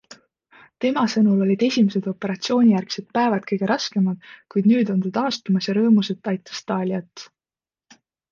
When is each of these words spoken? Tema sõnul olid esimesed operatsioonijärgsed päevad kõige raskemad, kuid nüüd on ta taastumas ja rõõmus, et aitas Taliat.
Tema 0.83 1.01
sõnul 1.15 1.43
olid 1.47 1.65
esimesed 1.67 2.07
operatsioonijärgsed 2.11 3.07
päevad 3.17 3.45
kõige 3.51 3.69
raskemad, 3.73 4.25
kuid 4.55 4.71
nüüd 4.73 4.91
on 4.95 5.03
ta 5.05 5.11
taastumas 5.19 5.69
ja 5.71 5.77
rõõmus, 5.81 6.11
et 6.17 6.33
aitas 6.35 6.65
Taliat. 6.73 7.27